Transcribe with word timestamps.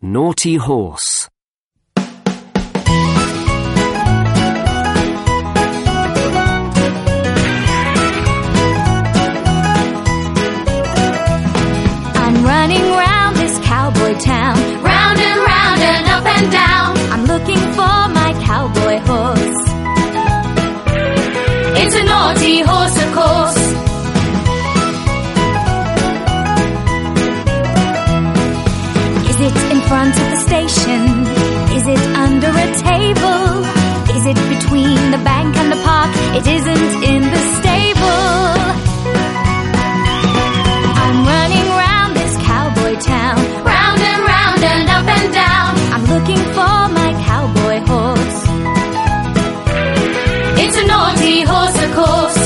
Naughty 0.00 0.54
horse. 0.54 1.28
I'm 12.14 12.44
running 12.44 12.82
round 12.92 13.36
this 13.38 13.58
cowboy 13.66 14.14
town, 14.20 14.56
round 14.84 15.18
and 15.18 15.40
round 15.40 15.82
and 15.82 16.06
up 16.06 16.26
and 16.26 16.52
down. 16.52 16.96
I'm 17.10 17.24
looking 17.24 17.58
for 17.74 18.08
my 18.14 18.32
cowboy 18.44 18.98
horse. 19.00 19.62
It's 21.82 21.96
a 21.96 22.04
naughty 22.04 22.60
horse, 22.60 23.02
of 23.02 23.14
course. 23.14 23.67
Front 29.88 30.14
of 30.22 30.26
the 30.32 30.40
station? 30.48 31.02
Is 31.76 31.84
it 31.94 32.02
under 32.24 32.52
a 32.66 32.68
table? 32.92 33.64
Is 34.16 34.24
it 34.32 34.38
between 34.54 35.00
the 35.14 35.20
bank 35.24 35.56
and 35.56 35.72
the 35.72 35.80
park? 35.88 36.10
It 36.38 36.46
isn't 36.46 36.90
in 37.10 37.22
the 37.34 37.42
stable. 37.56 38.44
I'm 41.02 41.18
running 41.32 41.68
round 41.84 42.12
this 42.20 42.34
cowboy 42.50 42.94
town, 43.00 43.38
round 43.64 44.00
and 44.12 44.20
round 44.34 44.60
and 44.72 44.84
up 44.96 45.08
and 45.18 45.28
down. 45.44 45.70
I'm 45.94 46.04
looking 46.14 46.42
for 46.56 46.78
my 47.00 47.10
cowboy 47.28 47.78
horse. 47.90 48.40
It's 50.62 50.76
a 50.82 50.86
naughty 50.86 51.40
horse, 51.50 51.78
of 51.86 51.90
course. 52.00 52.37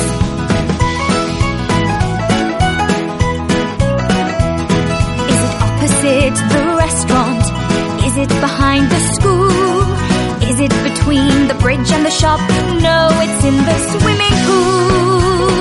It 8.23 8.29
behind 8.41 8.89
the 8.89 9.01
school? 9.17 9.83
Is 10.51 10.61
it 10.61 10.73
between 10.89 11.49
the 11.49 11.55
bridge 11.55 11.91
and 11.91 12.07
the 12.07 12.11
shop? 12.11 12.39
No, 12.89 12.99
it's 13.25 13.43
in 13.51 13.57
the 13.69 13.79
swimming 13.91 14.37
pool. 14.47 15.55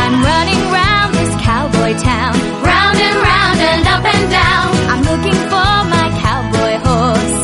I'm 0.00 0.16
running 0.30 0.62
round 0.78 1.10
this 1.20 1.34
cowboy 1.42 1.92
town, 1.98 2.34
round 2.62 2.98
and 3.08 3.16
round 3.30 3.58
and 3.72 3.82
up 3.94 4.04
and 4.14 4.24
down. 4.30 4.70
I'm 4.92 5.02
looking 5.10 5.38
for 5.50 5.72
my 5.94 6.06
cowboy 6.24 6.74
horse. 6.86 7.38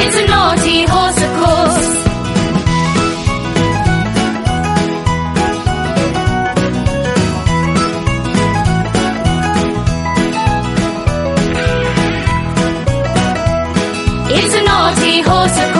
It's 0.00 0.16
a 0.22 0.26
naughty 0.32 0.78
horse, 0.94 1.20
of 1.26 1.32
course. 1.42 2.07
Naughty 14.88 15.20
horse. 15.20 15.77